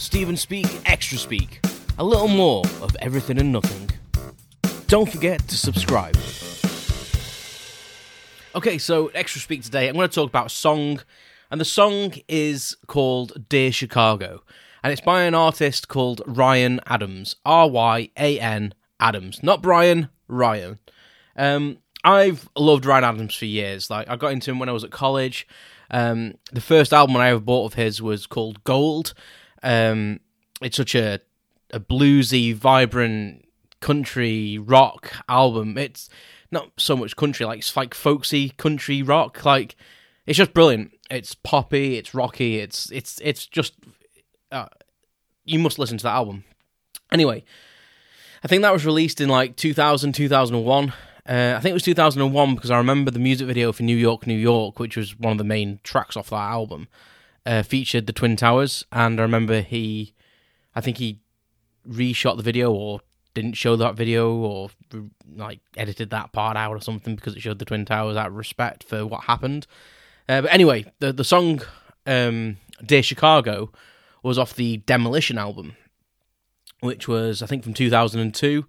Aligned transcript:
Stephen 0.00 0.34
Speak, 0.34 0.66
Extra 0.86 1.18
Speak. 1.18 1.60
A 1.98 2.02
little 2.02 2.26
more 2.26 2.64
of 2.80 2.96
everything 3.00 3.38
and 3.38 3.52
nothing. 3.52 3.90
Don't 4.86 5.12
forget 5.12 5.46
to 5.48 5.56
subscribe. 5.58 6.16
Okay, 8.54 8.78
so 8.78 9.08
Extra 9.08 9.42
Speak 9.42 9.62
today, 9.62 9.88
I'm 9.88 9.96
going 9.96 10.08
to 10.08 10.14
talk 10.14 10.30
about 10.30 10.46
a 10.46 10.48
song, 10.48 11.02
and 11.50 11.60
the 11.60 11.66
song 11.66 12.14
is 12.28 12.78
called 12.86 13.46
Dear 13.50 13.70
Chicago, 13.72 14.42
and 14.82 14.90
it's 14.90 15.02
by 15.02 15.24
an 15.24 15.34
artist 15.34 15.88
called 15.88 16.22
Ryan 16.26 16.80
Adams. 16.86 17.36
R 17.44 17.68
Y 17.68 18.08
A 18.16 18.40
N 18.40 18.72
Adams. 19.00 19.42
Not 19.42 19.60
Brian, 19.60 20.08
Ryan. 20.28 20.78
Um, 21.36 21.76
I've 22.04 22.48
loved 22.56 22.86
Ryan 22.86 23.04
Adams 23.04 23.34
for 23.34 23.44
years. 23.44 23.90
Like, 23.90 24.08
I 24.08 24.16
got 24.16 24.32
into 24.32 24.50
him 24.50 24.58
when 24.58 24.70
I 24.70 24.72
was 24.72 24.82
at 24.82 24.90
college. 24.90 25.46
Um, 25.90 26.36
the 26.52 26.62
first 26.62 26.94
album 26.94 27.18
I 27.18 27.28
ever 27.28 27.40
bought 27.40 27.66
of 27.66 27.74
his 27.74 28.00
was 28.00 28.26
called 28.26 28.64
Gold. 28.64 29.12
Um, 29.62 30.20
it's 30.62 30.76
such 30.76 30.94
a 30.94 31.20
a 31.72 31.80
bluesy, 31.80 32.54
vibrant 32.54 33.44
country 33.80 34.58
rock 34.58 35.12
album. 35.28 35.78
It's 35.78 36.08
not 36.50 36.70
so 36.76 36.96
much 36.96 37.16
country, 37.16 37.46
like 37.46 37.60
it's 37.60 37.76
like 37.76 37.94
folksy 37.94 38.50
country 38.50 39.02
rock. 39.02 39.44
Like 39.44 39.76
it's 40.26 40.38
just 40.38 40.54
brilliant. 40.54 40.92
It's 41.10 41.34
poppy. 41.34 41.96
It's 41.96 42.14
rocky. 42.14 42.58
It's 42.58 42.90
it's 42.92 43.20
it's 43.22 43.46
just 43.46 43.74
uh, 44.52 44.66
you 45.44 45.58
must 45.58 45.78
listen 45.78 45.98
to 45.98 46.04
that 46.04 46.14
album. 46.14 46.44
Anyway, 47.12 47.44
I 48.44 48.48
think 48.48 48.62
that 48.62 48.72
was 48.72 48.86
released 48.86 49.20
in 49.20 49.28
like 49.28 49.56
2000, 49.56 50.12
2001. 50.12 50.92
Uh, 51.28 51.54
I 51.56 51.60
think 51.60 51.70
it 51.70 51.74
was 51.74 51.82
2001 51.82 52.54
because 52.54 52.70
I 52.70 52.78
remember 52.78 53.10
the 53.10 53.18
music 53.18 53.46
video 53.46 53.72
for 53.72 53.82
New 53.82 53.96
York, 53.96 54.26
New 54.26 54.34
York, 54.38 54.78
which 54.78 54.96
was 54.96 55.18
one 55.18 55.32
of 55.32 55.38
the 55.38 55.44
main 55.44 55.80
tracks 55.82 56.16
off 56.16 56.30
that 56.30 56.36
album, 56.36 56.88
uh, 57.46 57.62
featured 57.62 58.06
the 58.06 58.12
Twin 58.12 58.36
Towers. 58.36 58.84
And 58.92 59.18
I 59.18 59.22
remember 59.22 59.60
he, 59.60 60.14
I 60.74 60.80
think 60.80 60.98
he 60.98 61.20
reshot 61.88 62.36
the 62.36 62.42
video 62.42 62.72
or 62.72 63.00
didn't 63.34 63.54
show 63.54 63.76
that 63.76 63.94
video 63.94 64.34
or 64.34 64.70
like 65.36 65.60
edited 65.76 66.10
that 66.10 66.32
part 66.32 66.56
out 66.56 66.72
or 66.72 66.80
something 66.80 67.14
because 67.14 67.36
it 67.36 67.40
showed 67.40 67.58
the 67.58 67.64
Twin 67.64 67.84
Towers 67.84 68.16
out 68.16 68.28
of 68.28 68.36
respect 68.36 68.84
for 68.84 69.06
what 69.06 69.24
happened. 69.24 69.66
Uh, 70.28 70.42
but 70.42 70.52
anyway, 70.52 70.84
the 70.98 71.12
the 71.12 71.24
song 71.24 71.60
um, 72.06 72.56
"Dear 72.84 73.02
Chicago" 73.02 73.72
was 74.22 74.38
off 74.38 74.54
the 74.54 74.78
Demolition 74.78 75.38
album, 75.38 75.76
which 76.80 77.08
was 77.08 77.42
I 77.42 77.46
think 77.46 77.64
from 77.64 77.74
2002 77.74 78.64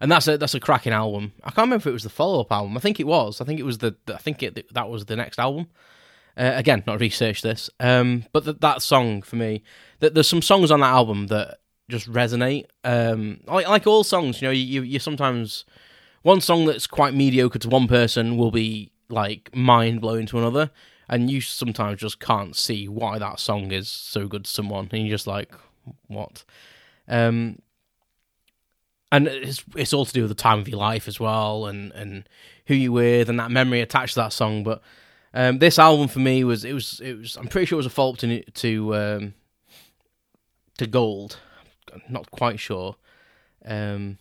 and 0.00 0.10
that's 0.12 0.28
a 0.28 0.36
that's 0.36 0.54
a 0.54 0.60
cracking 0.60 0.92
album. 0.92 1.32
I 1.42 1.46
can't 1.46 1.66
remember 1.66 1.76
if 1.76 1.86
it 1.86 1.92
was 1.92 2.02
the 2.02 2.10
follow 2.10 2.40
up 2.40 2.52
album. 2.52 2.76
I 2.76 2.80
think 2.80 3.00
it 3.00 3.06
was. 3.06 3.40
I 3.40 3.44
think 3.44 3.58
it 3.60 3.64
was 3.64 3.78
the. 3.78 3.96
I 4.08 4.18
think 4.18 4.42
it 4.42 4.72
that 4.74 4.88
was 4.88 5.06
the 5.06 5.16
next 5.16 5.38
album. 5.38 5.68
Uh, 6.36 6.52
again, 6.54 6.82
not 6.86 6.98
researched 7.00 7.44
this, 7.44 7.70
um, 7.78 8.24
but 8.32 8.44
the, 8.44 8.52
that 8.54 8.82
song 8.82 9.22
for 9.22 9.36
me, 9.36 9.62
that 10.00 10.14
there's 10.14 10.28
some 10.28 10.42
songs 10.42 10.72
on 10.72 10.80
that 10.80 10.90
album 10.90 11.28
that 11.28 11.58
just 11.88 12.10
resonate. 12.10 12.66
Um, 12.82 13.40
like 13.46 13.68
like 13.68 13.86
all 13.86 14.02
songs, 14.02 14.42
you 14.42 14.48
know, 14.48 14.52
you 14.52 14.82
you 14.82 14.98
sometimes 14.98 15.64
one 16.22 16.40
song 16.40 16.64
that's 16.64 16.86
quite 16.88 17.14
mediocre 17.14 17.58
to 17.60 17.68
one 17.68 17.86
person 17.86 18.36
will 18.36 18.50
be 18.50 18.90
like 19.08 19.54
mind 19.54 20.00
blowing 20.00 20.26
to 20.26 20.38
another, 20.38 20.70
and 21.08 21.30
you 21.30 21.40
sometimes 21.40 22.00
just 22.00 22.18
can't 22.18 22.56
see 22.56 22.88
why 22.88 23.18
that 23.18 23.38
song 23.38 23.70
is 23.70 23.88
so 23.88 24.26
good 24.26 24.44
to 24.44 24.50
someone, 24.50 24.88
and 24.90 25.06
you're 25.06 25.14
just 25.14 25.26
like, 25.26 25.54
what? 26.08 26.44
Um, 27.06 27.58
and 29.12 29.28
it's 29.28 29.64
it's 29.76 29.92
all 29.92 30.06
to 30.06 30.12
do 30.12 30.22
with 30.22 30.30
the 30.30 30.34
time 30.34 30.58
of 30.58 30.68
your 30.68 30.78
life 30.78 31.06
as 31.06 31.20
well, 31.20 31.66
and 31.66 31.92
and 31.92 32.28
who 32.66 32.74
you 32.74 32.90
with, 32.90 33.28
and 33.28 33.38
that 33.38 33.50
memory 33.50 33.80
attached 33.80 34.14
to 34.14 34.20
that 34.20 34.32
song. 34.32 34.64
But 34.64 34.82
um, 35.34 35.58
this 35.58 35.78
album 35.80 36.06
for 36.06 36.20
me 36.20 36.44
was 36.44 36.64
it 36.64 36.72
was 36.72 37.00
it 37.00 37.18
was 37.18 37.36
I'm 37.36 37.48
pretty 37.48 37.66
sure 37.66 37.76
it 37.76 37.78
was 37.78 37.86
a 37.86 37.90
fault 37.90 38.20
to 38.20 38.42
to 38.42 38.94
um, 38.94 39.34
to 40.78 40.86
Gold. 40.86 41.38
I'm 41.92 42.02
not 42.08 42.30
quite 42.30 42.60
sure, 42.60 42.96
um, 43.64 44.18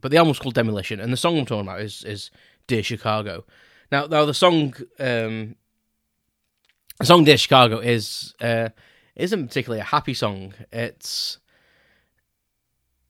but 0.00 0.10
the 0.10 0.18
album's 0.18 0.38
called 0.38 0.54
Demolition, 0.54 1.00
and 1.00 1.12
the 1.12 1.16
song 1.16 1.38
I'm 1.38 1.46
talking 1.46 1.66
about 1.66 1.80
is 1.80 2.04
is 2.04 2.30
Dear 2.66 2.82
Chicago. 2.82 3.44
Now, 3.90 4.06
now 4.06 4.26
the 4.26 4.34
song 4.34 4.74
um, 4.98 5.56
the 6.98 7.06
song 7.06 7.24
Dear 7.24 7.38
Chicago 7.38 7.78
is 7.78 8.34
uh, 8.40 8.68
isn't 9.14 9.48
particularly 9.48 9.80
a 9.80 9.84
happy 9.84 10.12
song. 10.12 10.52
It's 10.72 11.38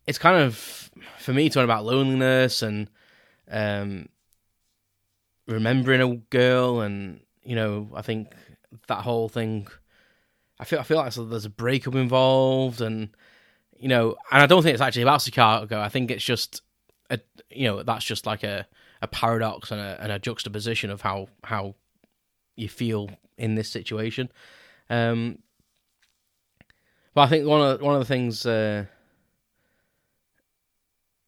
it's 0.06 0.18
kind 0.18 0.40
of 0.40 0.90
for 1.18 1.32
me 1.32 1.48
talking 1.48 1.64
about 1.64 1.84
loneliness 1.84 2.62
and 2.62 2.88
um, 3.50 4.08
remembering 5.46 6.00
a 6.00 6.16
girl, 6.16 6.80
and 6.80 7.20
you 7.42 7.56
know, 7.56 7.88
I 7.94 8.02
think 8.02 8.32
that 8.88 9.02
whole 9.02 9.28
thing. 9.28 9.68
I 10.58 10.64
feel 10.64 10.78
I 10.78 10.84
feel 10.84 10.96
like 10.96 11.12
there's 11.14 11.44
a 11.44 11.50
breakup 11.50 11.94
involved, 11.94 12.80
and 12.80 13.10
you 13.78 13.88
know, 13.88 14.16
and 14.30 14.42
I 14.42 14.46
don't 14.46 14.62
think 14.62 14.74
it's 14.74 14.82
actually 14.82 15.02
about 15.02 15.22
Chicago. 15.22 15.80
I 15.80 15.88
think 15.88 16.10
it's 16.10 16.24
just 16.24 16.62
a 17.10 17.20
you 17.50 17.66
know 17.66 17.82
that's 17.82 18.04
just 18.04 18.26
like 18.26 18.42
a, 18.42 18.66
a 19.02 19.06
paradox 19.06 19.70
and 19.70 19.80
a, 19.80 19.98
and 20.00 20.12
a 20.12 20.18
juxtaposition 20.18 20.90
of 20.90 21.02
how 21.02 21.28
how 21.44 21.74
you 22.56 22.68
feel 22.68 23.10
in 23.36 23.54
this 23.54 23.68
situation. 23.68 24.30
Um, 24.88 25.40
but 27.14 27.22
I 27.22 27.28
think 27.28 27.46
one 27.46 27.60
of 27.60 27.80
one 27.80 27.94
of 27.94 28.00
the 28.00 28.06
things 28.06 28.46
uh, 28.46 28.86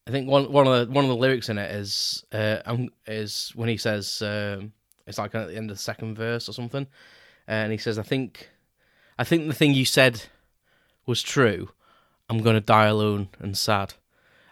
I 0.08 0.10
think 0.10 0.26
one 0.26 0.50
one 0.50 0.66
of 0.66 0.88
the 0.88 0.92
one 0.92 1.04
of 1.04 1.10
the 1.10 1.16
lyrics 1.16 1.50
in 1.50 1.58
it 1.58 1.70
is 1.70 2.24
uh, 2.32 2.58
um, 2.64 2.88
is 3.06 3.52
when 3.54 3.68
he 3.68 3.76
says 3.76 4.22
um, 4.22 4.72
it's 5.06 5.18
like 5.18 5.34
at 5.34 5.48
the 5.48 5.56
end 5.56 5.70
of 5.70 5.76
the 5.76 5.82
second 5.82 6.16
verse 6.16 6.48
or 6.48 6.52
something, 6.52 6.86
and 7.46 7.70
he 7.70 7.76
says, 7.76 7.98
"I 7.98 8.02
think, 8.02 8.48
I 9.18 9.24
think 9.24 9.48
the 9.48 9.54
thing 9.54 9.74
you 9.74 9.84
said 9.84 10.22
was 11.04 11.22
true. 11.22 11.70
I'm 12.30 12.40
gonna 12.40 12.62
die 12.62 12.86
alone 12.86 13.28
and 13.38 13.56
sad." 13.56 13.94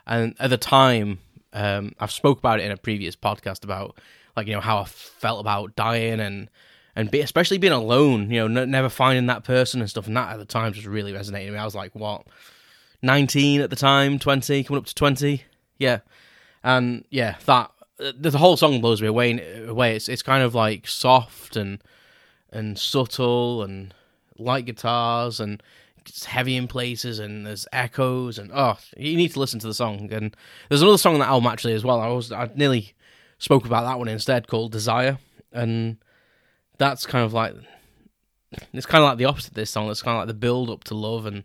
And 0.06 0.34
at 0.38 0.50
the 0.50 0.58
time, 0.58 1.20
um, 1.54 1.94
I've 1.98 2.12
spoke 2.12 2.38
about 2.38 2.60
it 2.60 2.66
in 2.66 2.70
a 2.70 2.76
previous 2.76 3.16
podcast 3.16 3.64
about 3.64 3.98
like 4.36 4.46
you 4.48 4.52
know 4.52 4.60
how 4.60 4.78
I 4.78 4.84
felt 4.84 5.40
about 5.40 5.74
dying 5.74 6.20
and 6.20 6.50
and 6.94 7.10
be, 7.10 7.20
especially 7.22 7.56
being 7.56 7.72
alone, 7.72 8.30
you 8.30 8.46
know, 8.46 8.60
n- 8.60 8.70
never 8.70 8.90
finding 8.90 9.26
that 9.26 9.44
person 9.44 9.80
and 9.80 9.88
stuff. 9.88 10.06
And 10.06 10.16
that 10.18 10.32
at 10.32 10.38
the 10.38 10.44
time 10.44 10.74
just 10.74 10.86
really 10.86 11.14
resonated 11.14 11.46
with 11.46 11.54
me. 11.54 11.58
I 11.58 11.64
was 11.64 11.74
like, 11.74 11.94
what? 11.94 12.26
19 13.02 13.60
at 13.60 13.70
the 13.70 13.76
time, 13.76 14.18
20, 14.18 14.64
coming 14.64 14.78
up 14.78 14.86
to 14.86 14.94
20. 14.94 15.44
Yeah. 15.78 16.00
And 16.62 17.04
yeah, 17.10 17.36
that 17.46 17.70
the 17.98 18.30
whole 18.38 18.56
song 18.56 18.80
blows 18.80 19.00
me 19.00 19.08
away. 19.08 19.64
Away, 19.66 19.96
it's 19.96 20.08
it's 20.08 20.22
kind 20.22 20.42
of 20.42 20.54
like 20.54 20.86
soft 20.86 21.56
and 21.56 21.82
and 22.50 22.78
subtle 22.78 23.62
and 23.62 23.94
light 24.38 24.66
guitars 24.66 25.40
and 25.40 25.62
it's 26.04 26.24
heavy 26.24 26.56
in 26.56 26.68
places 26.68 27.18
and 27.18 27.46
there's 27.46 27.66
echoes 27.72 28.38
and 28.38 28.50
oh, 28.54 28.78
you 28.96 29.16
need 29.16 29.32
to 29.32 29.40
listen 29.40 29.58
to 29.60 29.66
the 29.66 29.74
song. 29.74 30.12
And 30.12 30.36
there's 30.68 30.82
another 30.82 30.98
song 30.98 31.14
on 31.14 31.20
that 31.20 31.28
album 31.28 31.50
actually 31.50 31.74
as 31.74 31.84
well. 31.84 32.00
I 32.00 32.08
was 32.08 32.32
I 32.32 32.50
nearly 32.54 32.94
spoke 33.38 33.64
about 33.64 33.84
that 33.84 33.98
one 33.98 34.08
instead 34.08 34.48
called 34.48 34.72
Desire, 34.72 35.18
and 35.52 35.98
that's 36.78 37.06
kind 37.06 37.24
of 37.24 37.32
like 37.32 37.54
it's 38.72 38.86
kind 38.86 39.02
of 39.02 39.08
like 39.08 39.18
the 39.18 39.24
opposite 39.24 39.50
of 39.50 39.54
this 39.54 39.70
song. 39.70 39.90
It's 39.90 40.02
kind 40.02 40.16
of 40.16 40.20
like 40.20 40.28
the 40.28 40.34
build 40.34 40.70
up 40.70 40.84
to 40.84 40.94
love 40.94 41.26
and 41.26 41.44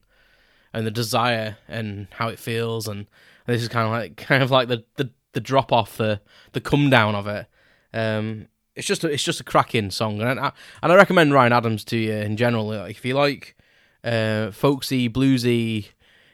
and 0.73 0.85
the 0.85 0.91
desire 0.91 1.57
and 1.67 2.07
how 2.11 2.27
it 2.29 2.39
feels 2.39 2.87
and 2.87 3.07
this 3.45 3.61
is 3.61 3.67
kind 3.67 3.85
of 3.85 3.91
like 3.91 4.15
kind 4.27 4.43
of 4.43 4.51
like 4.51 4.67
the 4.67 4.83
the, 4.95 5.09
the 5.33 5.39
drop 5.39 5.71
off 5.71 5.97
the 5.97 6.21
the 6.53 6.61
come 6.61 6.89
down 6.89 7.15
of 7.15 7.27
it. 7.27 7.47
Um 7.93 8.47
it's 8.75 8.87
just 8.87 9.03
a, 9.03 9.09
it's 9.09 9.23
just 9.23 9.41
a 9.41 9.43
cracking 9.43 9.91
song 9.91 10.21
and 10.21 10.39
I, 10.39 10.51
and 10.81 10.91
I 10.91 10.95
recommend 10.95 11.33
Ryan 11.33 11.51
Adams 11.53 11.83
to 11.85 11.97
you 11.97 12.13
in 12.13 12.37
general. 12.37 12.67
Like 12.67 12.97
if 12.97 13.05
you 13.05 13.15
like 13.15 13.55
uh 14.03 14.51
folksy 14.51 15.09
bluesy 15.09 15.89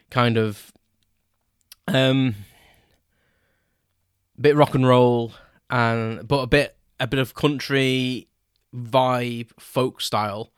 kind 0.09 0.37
of 0.37 0.71
um 1.87 2.35
bit 4.39 4.55
rock 4.55 4.75
and 4.75 4.87
roll 4.87 5.33
and 5.69 6.27
but 6.27 6.41
a 6.41 6.47
bit 6.47 6.77
a 6.99 7.07
bit 7.07 7.19
of 7.19 7.33
country 7.33 8.27
vibe 8.75 9.49
folk 9.59 10.01
style 10.01 10.51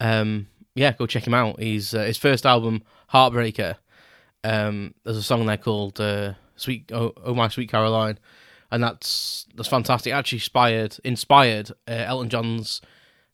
um 0.00 0.46
yeah, 0.74 0.92
go 0.92 1.06
check 1.06 1.26
him 1.26 1.34
out. 1.34 1.60
He's 1.60 1.94
uh, 1.94 2.04
his 2.04 2.18
first 2.18 2.46
album, 2.46 2.82
Heartbreaker. 3.12 3.76
Um, 4.44 4.94
there's 5.04 5.16
a 5.16 5.22
song 5.22 5.46
there 5.46 5.56
called 5.56 6.00
uh, 6.00 6.34
"Sweet 6.56 6.90
oh, 6.92 7.12
oh, 7.24 7.34
My 7.34 7.48
Sweet 7.48 7.70
Caroline," 7.70 8.18
and 8.70 8.82
that's 8.82 9.46
that's 9.54 9.68
fantastic. 9.68 10.12
Actually, 10.12 10.36
inspired 10.36 10.96
inspired 11.04 11.70
uh, 11.88 11.92
Elton 11.92 12.30
John's 12.30 12.80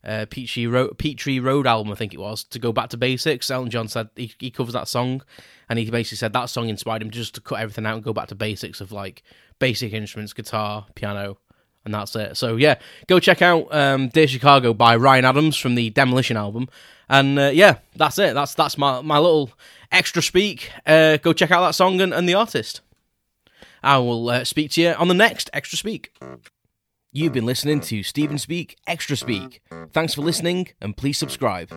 uh, 0.03 0.25
Peachy 0.29 0.67
Road, 0.67 0.97
Peachtree 0.97 1.39
Road 1.39 1.67
album, 1.67 1.91
I 1.91 1.95
think 1.95 2.13
it 2.13 2.19
was, 2.19 2.43
to 2.45 2.59
go 2.59 2.71
back 2.71 2.89
to 2.89 2.97
basics. 2.97 3.51
Elton 3.51 3.69
John 3.69 3.87
said 3.87 4.09
he, 4.15 4.31
he 4.39 4.49
covers 4.49 4.73
that 4.73 4.87
song, 4.87 5.21
and 5.69 5.77
he 5.77 5.89
basically 5.89 6.17
said 6.17 6.33
that 6.33 6.49
song 6.49 6.69
inspired 6.69 7.01
him 7.01 7.11
just 7.11 7.35
to 7.35 7.41
cut 7.41 7.59
everything 7.59 7.85
out 7.85 7.95
and 7.95 8.03
go 8.03 8.13
back 8.13 8.27
to 8.29 8.35
basics 8.35 8.81
of 8.81 8.91
like 8.91 9.23
basic 9.59 9.93
instruments, 9.93 10.33
guitar, 10.33 10.87
piano, 10.95 11.37
and 11.87 11.93
that's 11.93 12.15
it. 12.15 12.35
So 12.35 12.57
yeah, 12.57 12.75
go 13.07 13.19
check 13.19 13.41
out 13.41 13.73
um, 13.73 14.09
"Dear 14.09 14.27
Chicago" 14.27 14.73
by 14.73 14.95
Ryan 14.97 15.23
Adams 15.25 15.55
from 15.55 15.75
the 15.75 15.89
Demolition 15.89 16.35
album. 16.35 16.67
And 17.09 17.39
uh, 17.39 17.51
yeah, 17.53 17.77
that's 17.95 18.19
it. 18.19 18.33
That's 18.33 18.53
that's 18.53 18.77
my 18.77 19.01
my 19.01 19.17
little 19.17 19.51
extra 19.91 20.21
speak. 20.21 20.69
Uh, 20.85 21.15
go 21.17 21.31
check 21.31 21.49
out 21.49 21.61
that 21.61 21.75
song 21.75 22.01
and, 22.01 22.13
and 22.13 22.27
the 22.27 22.33
artist. 22.33 22.81
I 23.81 23.97
will 23.99 24.29
uh, 24.29 24.43
speak 24.43 24.71
to 24.71 24.81
you 24.81 24.89
on 24.91 25.07
the 25.07 25.13
next 25.13 25.49
extra 25.53 25.77
speak. 25.77 26.11
You've 27.13 27.33
been 27.33 27.45
listening 27.45 27.79
to 27.81 28.03
Stephen 28.03 28.37
Speak 28.37 28.77
Extra 28.85 29.15
Speak. 29.15 29.61
Thanks 29.93 30.13
for 30.13 30.21
listening, 30.21 30.67
and 30.81 30.95
please 30.95 31.17
subscribe. 31.17 31.71